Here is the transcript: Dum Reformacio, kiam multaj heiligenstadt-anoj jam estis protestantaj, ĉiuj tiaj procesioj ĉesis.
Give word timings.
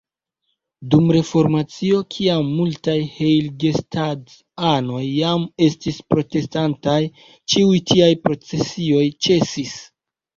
Dum 0.91 1.09
Reformacio, 1.15 1.97
kiam 2.13 2.47
multaj 2.59 2.95
heiligenstadt-anoj 3.17 5.01
jam 5.09 5.43
estis 5.65 5.99
protestantaj, 6.15 6.95
ĉiuj 7.55 7.77
tiaj 7.93 8.09
procesioj 8.25 9.05
ĉesis. 9.27 9.77